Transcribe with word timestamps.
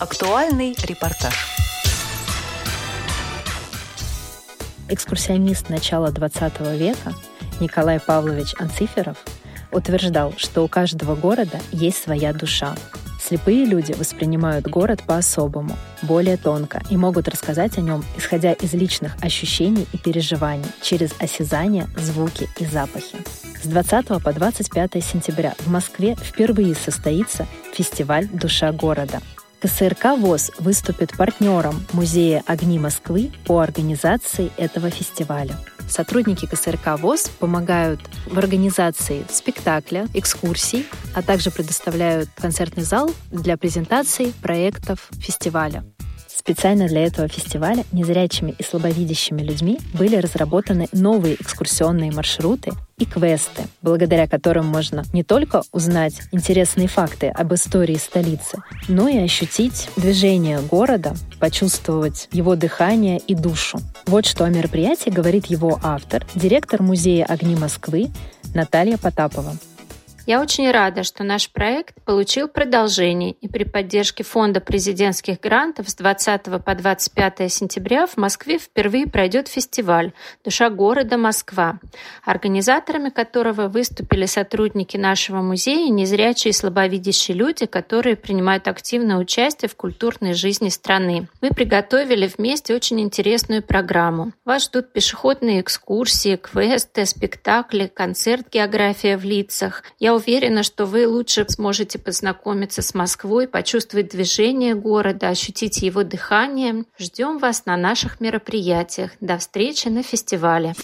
Актуальный 0.00 0.76
репортаж. 0.84 1.34
Экскурсионист 4.88 5.70
начала 5.70 6.12
XX 6.12 6.76
века 6.76 7.14
Николай 7.58 7.98
Павлович 7.98 8.54
Анциферов 8.60 9.16
утверждал, 9.72 10.34
что 10.36 10.62
у 10.62 10.68
каждого 10.68 11.16
города 11.16 11.58
есть 11.72 12.00
своя 12.00 12.32
душа. 12.32 12.76
Слепые 13.20 13.64
люди 13.64 13.92
воспринимают 13.92 14.68
город 14.68 15.02
по-особому, 15.04 15.76
более 16.02 16.36
тонко 16.36 16.80
и 16.88 16.96
могут 16.96 17.26
рассказать 17.26 17.76
о 17.76 17.80
нем, 17.80 18.04
исходя 18.16 18.52
из 18.52 18.74
личных 18.74 19.16
ощущений 19.20 19.88
и 19.92 19.98
переживаний, 19.98 20.70
через 20.80 21.10
осязание, 21.18 21.88
звуки 21.96 22.48
и 22.60 22.64
запахи. 22.64 23.18
С 23.60 23.66
20 23.66 24.22
по 24.22 24.32
25 24.32 25.04
сентября 25.04 25.56
в 25.58 25.68
Москве 25.68 26.14
впервые 26.14 26.76
состоится 26.76 27.48
фестиваль 27.74 28.28
«Душа 28.28 28.70
города», 28.70 29.20
КСРК 29.60 30.16
ВОЗ 30.16 30.52
выступит 30.60 31.16
партнером 31.16 31.84
Музея 31.92 32.44
«Огни 32.46 32.78
Москвы» 32.78 33.32
по 33.44 33.58
организации 33.58 34.52
этого 34.56 34.88
фестиваля. 34.88 35.56
Сотрудники 35.88 36.46
КСРК 36.46 37.00
ВОЗ 37.00 37.28
помогают 37.40 38.00
в 38.26 38.38
организации 38.38 39.24
спектакля, 39.28 40.06
экскурсий, 40.14 40.86
а 41.14 41.22
также 41.22 41.50
предоставляют 41.50 42.28
концертный 42.36 42.84
зал 42.84 43.10
для 43.32 43.56
презентации 43.56 44.32
проектов 44.42 45.08
фестиваля. 45.18 45.82
Специально 46.38 46.86
для 46.86 47.04
этого 47.04 47.26
фестиваля 47.26 47.84
незрячими 47.90 48.54
и 48.56 48.62
слабовидящими 48.62 49.42
людьми 49.42 49.80
были 49.92 50.14
разработаны 50.14 50.86
новые 50.92 51.34
экскурсионные 51.34 52.12
маршруты 52.12 52.70
и 52.96 53.04
квесты, 53.04 53.64
благодаря 53.82 54.28
которым 54.28 54.64
можно 54.66 55.02
не 55.12 55.24
только 55.24 55.62
узнать 55.72 56.14
интересные 56.30 56.86
факты 56.86 57.26
об 57.26 57.52
истории 57.54 57.96
столицы, 57.96 58.58
но 58.86 59.08
и 59.08 59.18
ощутить 59.18 59.88
движение 59.96 60.60
города, 60.60 61.16
почувствовать 61.40 62.28
его 62.30 62.54
дыхание 62.54 63.18
и 63.18 63.34
душу. 63.34 63.80
Вот 64.06 64.24
что 64.24 64.44
о 64.44 64.48
мероприятии 64.48 65.10
говорит 65.10 65.46
его 65.46 65.80
автор, 65.82 66.24
директор 66.36 66.82
Музея 66.82 67.24
огни 67.24 67.56
Москвы 67.56 68.10
Наталья 68.54 68.96
Потапова. 68.96 69.54
Я 70.28 70.42
очень 70.42 70.70
рада, 70.70 71.04
что 71.04 71.24
наш 71.24 71.50
проект 71.50 71.94
получил 72.04 72.48
продолжение 72.48 73.32
и 73.32 73.48
при 73.48 73.64
поддержке 73.64 74.24
Фонда 74.24 74.60
президентских 74.60 75.40
грантов 75.40 75.88
с 75.88 75.94
20 75.94 76.62
по 76.62 76.74
25 76.74 77.50
сентября 77.50 78.06
в 78.06 78.18
Москве 78.18 78.58
впервые 78.58 79.06
пройдет 79.06 79.48
фестиваль 79.48 80.12
«Душа 80.44 80.68
города 80.68 81.16
Москва», 81.16 81.80
организаторами 82.26 83.08
которого 83.08 83.68
выступили 83.68 84.26
сотрудники 84.26 84.98
нашего 84.98 85.40
музея, 85.40 85.88
незрячие 85.88 86.50
и 86.50 86.52
слабовидящие 86.52 87.34
люди, 87.34 87.64
которые 87.64 88.14
принимают 88.14 88.68
активное 88.68 89.16
участие 89.16 89.70
в 89.70 89.76
культурной 89.76 90.34
жизни 90.34 90.68
страны. 90.68 91.28
Мы 91.40 91.52
приготовили 91.52 92.26
вместе 92.26 92.74
очень 92.74 93.00
интересную 93.00 93.62
программу. 93.62 94.32
Вас 94.44 94.64
ждут 94.64 94.92
пешеходные 94.92 95.62
экскурсии, 95.62 96.36
квесты, 96.36 97.06
спектакли, 97.06 97.86
концерт 97.86 98.44
«География 98.52 99.16
в 99.16 99.24
лицах». 99.24 99.84
Я 99.98 100.17
уверена, 100.18 100.62
что 100.62 100.84
вы 100.84 101.08
лучше 101.08 101.44
сможете 101.48 101.98
познакомиться 101.98 102.82
с 102.82 102.94
Москвой, 102.94 103.48
почувствовать 103.48 104.10
движение 104.10 104.74
города, 104.74 105.28
ощутить 105.28 105.80
его 105.82 106.02
дыхание. 106.02 106.84
Ждем 106.98 107.38
вас 107.38 107.64
на 107.66 107.76
наших 107.76 108.20
мероприятиях. 108.20 109.12
До 109.20 109.38
встречи 109.38 109.88
на 109.88 110.02
фестивале. 110.02 110.74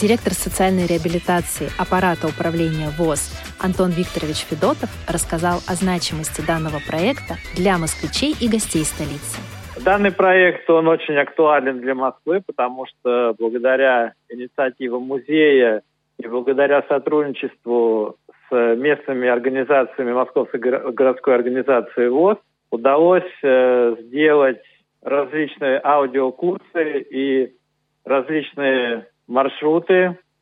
Директор 0.00 0.32
социальной 0.32 0.86
реабилитации 0.86 1.68
аппарата 1.78 2.26
управления 2.26 2.88
ВОЗ 2.96 3.30
Антон 3.60 3.90
Викторович 3.90 4.46
Федотов 4.48 4.88
рассказал 5.06 5.58
о 5.68 5.74
значимости 5.74 6.40
данного 6.40 6.80
проекта 6.80 7.36
для 7.54 7.76
москвичей 7.76 8.34
и 8.40 8.48
гостей 8.48 8.84
столицы. 8.84 9.38
Данный 9.84 10.10
проект, 10.10 10.68
он 10.68 10.88
очень 10.88 11.16
актуален 11.16 11.80
для 11.80 11.94
Москвы, 11.94 12.42
потому 12.44 12.86
что 12.86 13.34
благодаря 13.38 14.12
инициативам 14.28 15.02
музея 15.04 15.82
и 16.20 16.28
благодаря 16.28 16.82
сотрудничеству 16.88 18.16
с 18.48 18.76
местными 18.76 19.28
организациями 19.28 20.12
Московской 20.12 20.60
городской 20.60 21.34
организации 21.34 22.08
ВОЗ 22.08 22.38
удалось 22.70 23.32
э, 23.42 23.96
сделать 24.00 24.62
различные 25.02 25.80
аудиокурсы 25.82 27.00
и 27.10 27.52
различные 28.04 29.06
маршруты 29.26 29.94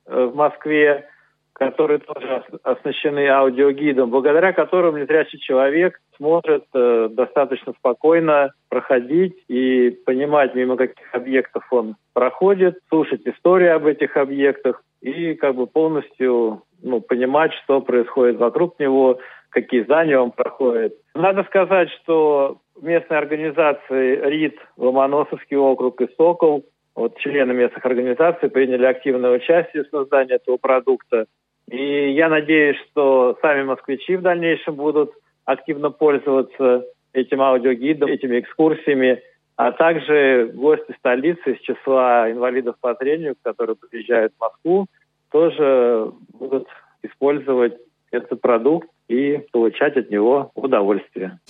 э, 0.07 0.25
в 0.25 0.35
Москве, 0.35 1.07
которые 1.53 1.99
тоже 1.99 2.45
оснащены 2.63 3.29
аудиогидом, 3.29 4.11
благодаря 4.11 4.53
которым 4.53 4.97
незрячий 4.97 5.39
человек 5.39 6.01
сможет 6.17 6.65
э, 6.75 7.09
достаточно 7.11 7.73
спокойно 7.79 8.51
проходить 8.69 9.37
и 9.49 9.91
понимать, 10.07 10.55
мимо 10.55 10.77
каких 10.77 11.15
объектов 11.15 11.65
он 11.71 11.97
проходит, 12.13 12.79
слушать 12.89 13.23
истории 13.27 13.69
об 13.69 13.87
этих 13.87 14.17
объектах 14.17 14.83
и 15.01 15.35
как 15.35 15.55
бы 15.55 15.67
полностью 15.67 16.63
ну, 16.83 17.01
понимать, 17.01 17.53
что 17.65 17.81
происходит 17.81 18.37
вокруг 18.37 18.79
него, 18.79 19.19
какие 19.51 19.85
здания 19.85 20.19
он 20.19 20.31
проходит. 20.31 20.95
Надо 21.15 21.45
сказать, 21.45 21.89
что 22.03 22.59
местные 22.81 23.19
организации 23.19 24.17
РИД, 24.17 24.57
Ломоносовский 24.77 25.57
округ 25.57 26.01
и 26.01 26.09
Сокол, 26.17 26.65
вот 26.95 27.17
члены 27.19 27.53
местных 27.53 27.85
организаций 27.85 28.51
приняли 28.51 28.85
активное 28.85 29.31
участие 29.31 29.85
в 29.85 29.89
создании 29.89 30.35
этого 30.35 30.57
продукта. 30.57 31.27
И 31.71 32.11
я 32.13 32.29
надеюсь, 32.29 32.77
что 32.91 33.39
сами 33.41 33.63
москвичи 33.63 34.17
в 34.17 34.23
дальнейшем 34.23 34.75
будут 34.75 35.13
активно 35.45 35.91
пользоваться 35.91 36.85
этим 37.13 37.41
аудиогидом, 37.41 38.09
этими 38.09 38.41
экскурсиями, 38.41 39.23
а 39.59 39.73
также 39.73 40.53
гости 40.55 40.95
столицы 41.01 41.55
из 41.55 41.61
числа 41.63 42.31
инвалидов 42.31 42.77
по 42.81 42.95
зрению, 42.95 43.35
которые 43.43 43.75
приезжают 43.75 44.33
в 44.39 44.41
Москву, 44.41 44.87
тоже 45.33 46.13
будут 46.39 46.69
использовать 47.03 47.77
этот 48.13 48.41
продукт 48.41 48.89
и 49.09 49.45
получать 49.51 49.97
от 49.97 50.11
него 50.11 50.53
удовольствие. 50.55 51.41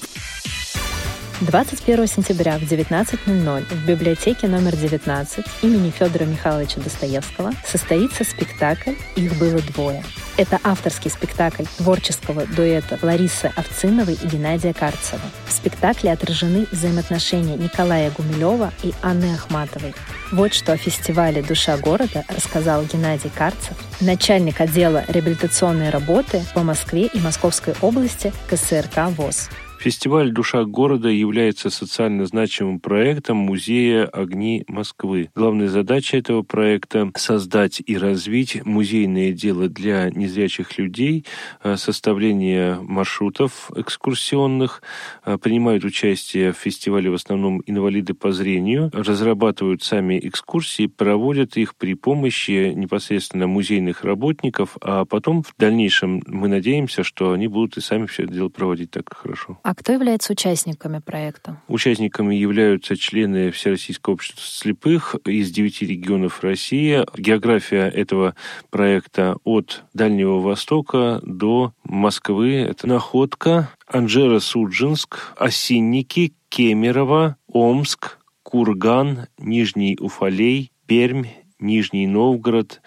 21 1.40 2.08
сентября 2.08 2.58
в 2.58 2.62
19.00 2.62 3.64
в 3.70 3.86
библиотеке 3.86 4.48
номер 4.48 4.74
19 4.74 5.46
имени 5.62 5.90
Федора 5.90 6.24
Михайловича 6.24 6.80
Достоевского 6.80 7.52
состоится 7.64 8.24
спектакль 8.24 8.94
«Их 9.14 9.38
было 9.38 9.60
двое». 9.60 10.02
Это 10.36 10.58
авторский 10.64 11.12
спектакль 11.12 11.62
творческого 11.76 12.44
дуэта 12.44 12.98
Ларисы 13.02 13.52
Овциновой 13.54 14.18
и 14.20 14.26
Геннадия 14.26 14.74
Карцева. 14.74 15.22
В 15.46 15.52
спектакле 15.52 16.10
отражены 16.10 16.66
взаимоотношения 16.72 17.56
Николая 17.56 18.10
Гумилева 18.10 18.72
и 18.82 18.92
Анны 19.00 19.32
Ахматовой. 19.34 19.94
Вот 20.32 20.52
что 20.52 20.72
о 20.72 20.76
фестивале 20.76 21.42
«Душа 21.42 21.76
города» 21.76 22.24
рассказал 22.28 22.82
Геннадий 22.84 23.30
Карцев, 23.32 23.76
начальник 24.00 24.60
отдела 24.60 25.04
реабилитационной 25.06 25.90
работы 25.90 26.44
по 26.52 26.64
Москве 26.64 27.06
и 27.06 27.20
Московской 27.20 27.74
области 27.80 28.32
КСРК 28.48 29.06
ВОЗ. 29.16 29.48
Фестиваль 29.78 30.32
«Душа 30.32 30.64
города» 30.64 31.08
является 31.08 31.70
социально 31.70 32.26
значимым 32.26 32.80
проектом 32.80 33.36
Музея 33.36 34.06
«Огни 34.06 34.64
Москвы». 34.66 35.30
Главная 35.36 35.68
задача 35.68 36.16
этого 36.16 36.42
проекта– 36.42 37.12
создать 37.16 37.80
и 37.86 37.96
развить 37.96 38.66
музейное 38.66 39.30
дело 39.30 39.68
для 39.68 40.10
незрячих 40.10 40.78
людей, 40.78 41.24
э, 41.62 41.76
составление 41.76 42.80
маршрутов 42.82 43.70
экскурсионных. 43.76 44.82
Э, 45.24 45.38
принимают 45.38 45.84
участие 45.84 46.52
в 46.52 46.56
фестивале 46.56 47.08
в 47.08 47.14
основном 47.14 47.62
инвалиды 47.64 48.14
по 48.14 48.32
зрению, 48.32 48.90
разрабатывают 48.92 49.84
сами 49.84 50.18
экскурсии, 50.20 50.86
проводят 50.88 51.56
их 51.56 51.76
при 51.76 51.94
помощи 51.94 52.72
непосредственно 52.74 53.46
музейных 53.46 54.02
работников, 54.02 54.76
а 54.80 55.04
потом 55.04 55.44
в 55.44 55.54
дальнейшем 55.56 56.20
мы 56.26 56.48
надеемся, 56.48 57.04
что 57.04 57.30
они 57.30 57.46
будут 57.46 57.76
и 57.76 57.80
сами 57.80 58.06
все 58.06 58.24
это 58.24 58.32
дело 58.32 58.48
проводить 58.48 58.90
так 58.90 59.04
хорошо. 59.14 59.60
А 59.68 59.74
кто 59.74 59.92
является 59.92 60.32
участниками 60.32 60.98
проекта? 60.98 61.60
Участниками 61.68 62.34
являются 62.34 62.96
члены 62.96 63.50
Всероссийского 63.50 64.14
общества 64.14 64.42
слепых 64.42 65.14
из 65.26 65.50
девяти 65.50 65.84
регионов 65.84 66.42
России. 66.42 67.04
География 67.14 67.86
этого 67.86 68.34
проекта 68.70 69.36
от 69.44 69.84
Дальнего 69.92 70.40
Востока 70.40 71.20
до 71.22 71.74
Москвы. 71.84 72.54
Это 72.54 72.86
Находка, 72.86 73.68
Анжера 73.86 74.38
Суджинск, 74.38 75.34
Осинники, 75.36 76.32
Кемерово, 76.48 77.36
Омск, 77.46 78.16
Курган, 78.42 79.26
Нижний 79.36 79.98
Уфалей, 80.00 80.72
Пермь, 80.86 81.26
Нижний 81.58 82.06
Новгород, 82.06 82.80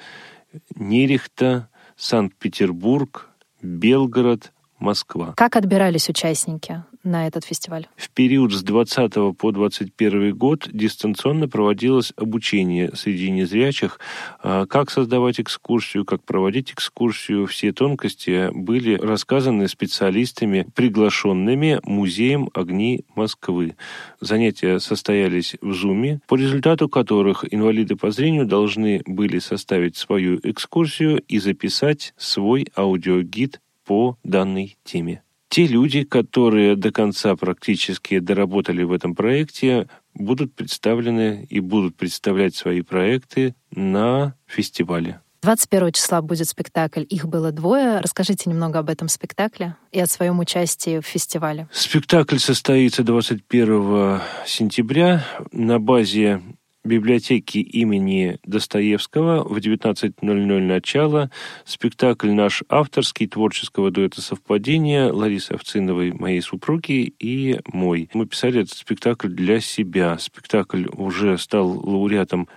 Нерехта, 0.74 1.70
Санкт-Петербург, 1.96 3.30
Белгород, 3.62 4.52
Москва. 4.82 5.34
Как 5.38 5.56
отбирались 5.56 6.10
участники? 6.10 6.84
на 7.04 7.28
этот 7.28 7.46
фестиваль? 7.46 7.88
В 7.96 8.10
период 8.10 8.54
с 8.54 8.64
20 8.64 9.38
по 9.38 9.52
21 9.52 10.36
год 10.36 10.68
дистанционно 10.72 11.48
проводилось 11.48 12.14
обучение 12.16 12.92
среди 12.96 13.32
незрячих, 13.32 14.00
а, 14.42 14.66
как 14.66 14.92
создавать 14.92 15.40
экскурсию, 15.40 16.06
как 16.06 16.24
проводить 16.24 16.72
экскурсию. 16.72 17.48
Все 17.48 17.72
тонкости 17.72 18.50
были 18.54 18.96
рассказаны 18.96 19.68
специалистами, 19.68 20.68
приглашенными 20.76 21.80
Музеем 21.84 22.50
огни 22.54 23.06
Москвы. 23.16 23.76
Занятия 24.20 24.80
состоялись 24.80 25.56
в 25.62 25.74
Зуме, 25.74 26.22
по 26.28 26.36
результату 26.36 26.90
которых 26.90 27.46
инвалиды 27.52 27.96
по 27.96 28.12
зрению 28.12 28.46
должны 28.46 29.02
были 29.06 29.40
составить 29.40 29.98
свою 29.98 30.40
экскурсию 30.44 31.22
и 31.28 31.40
записать 31.40 32.14
свой 32.18 32.68
аудиогид 32.76 33.60
по 33.86 34.18
данной 34.24 34.78
теме. 34.84 35.24
Те 35.50 35.68
люди, 35.68 36.04
которые 36.04 36.78
до 36.78 36.92
конца 36.92 37.36
практически 37.36 38.20
доработали 38.20 38.84
в 38.84 38.94
этом 38.94 39.16
проекте, 39.16 39.88
будут 40.14 40.56
представлены 40.56 41.46
и 41.50 41.60
будут 41.60 41.98
представлять 41.98 42.56
свои 42.56 42.82
проекты 42.82 43.54
на 43.72 44.36
фестивале. 44.48 45.20
21 45.42 45.92
числа 45.92 46.22
будет 46.22 46.48
спектакль. 46.48 47.04
Их 47.10 47.28
было 47.28 47.52
двое. 47.52 48.00
Расскажите 48.00 48.50
немного 48.50 48.80
об 48.80 48.90
этом 48.90 49.08
спектакле 49.08 49.76
и 49.92 50.00
о 50.00 50.06
своем 50.06 50.40
участии 50.40 51.00
в 51.00 51.06
фестивале. 51.06 51.68
Спектакль 51.72 52.38
состоится 52.38 53.04
21 53.04 54.22
сентября 54.46 55.26
на 55.52 55.80
базе 55.80 56.42
библиотеки 56.84 57.60
имени 57.60 58.40
Достоевского 58.46 59.44
в 59.44 59.58
19.00 59.58 60.60
начало. 60.62 61.32
Спектакль 61.66 62.32
наш 62.32 62.64
авторский, 62.70 63.28
творческого 63.28 63.92
дуэта 63.92 64.22
совпадения 64.22 65.12
Ларисы 65.12 65.54
Овциновой, 65.54 66.12
моей 66.12 66.42
супруги, 66.42 67.14
и 67.20 67.60
мой. 67.72 68.10
Мы 68.14 68.26
писали 68.26 68.62
этот 68.62 68.78
спектакль 68.78 69.30
для 69.30 69.60
себя. 69.60 70.18
Спектакль 70.18 70.86
уже 70.94 71.38
стал 71.38 71.68
лауреатом 71.68 72.48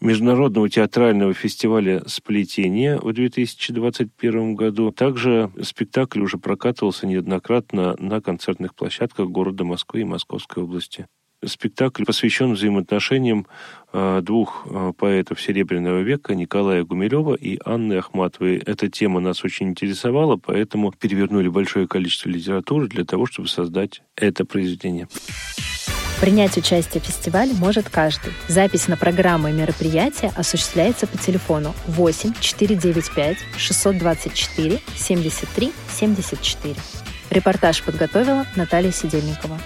Международного 0.00 0.68
театрального 0.68 1.32
фестиваля 1.32 2.02
«Сплетение» 2.06 2.98
в 2.98 3.12
2021 3.12 4.54
году. 4.54 4.90
Также 4.92 5.50
спектакль 5.62 6.20
уже 6.20 6.36
прокатывался 6.36 7.06
неоднократно 7.06 7.96
на 7.98 8.20
концертных 8.20 8.74
площадках 8.74 9.28
города 9.28 9.64
Москвы 9.64 10.02
и 10.02 10.04
Московской 10.04 10.62
области. 10.62 11.06
Спектакль 11.46 12.04
посвящен 12.04 12.52
взаимоотношениям 12.52 13.46
э, 13.92 14.20
двух 14.22 14.66
э, 14.66 14.92
поэтов 14.96 15.40
Серебряного 15.40 16.00
века 16.00 16.34
Николая 16.34 16.84
Гумилева 16.84 17.34
и 17.34 17.58
Анны 17.64 17.94
Ахматовой. 17.94 18.56
Эта 18.58 18.88
тема 18.88 19.20
нас 19.20 19.44
очень 19.44 19.68
интересовала, 19.68 20.36
поэтому 20.36 20.92
перевернули 20.92 21.48
большое 21.48 21.88
количество 21.88 22.28
литературы 22.28 22.88
для 22.88 23.04
того, 23.04 23.26
чтобы 23.26 23.48
создать 23.48 24.02
это 24.16 24.44
произведение. 24.44 25.08
Принять 26.20 26.56
участие 26.56 27.02
в 27.02 27.06
фестивале 27.06 27.52
может 27.54 27.88
каждый. 27.90 28.32
Запись 28.48 28.88
на 28.88 28.96
программы 28.96 29.50
и 29.50 29.52
мероприятия 29.52 30.32
осуществляется 30.36 31.06
по 31.06 31.18
телефону 31.18 31.74
8 31.86 32.32
495 32.40 33.36
624 33.58 34.80
73 34.96 35.72
74. 35.90 36.74
Репортаж 37.30 37.82
подготовила 37.82 38.46
Наталья 38.56 38.92
Сидельникова. 38.92 39.58